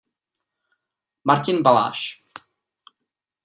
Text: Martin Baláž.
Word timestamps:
Martin 1.21 1.61
Baláž. 1.63 2.23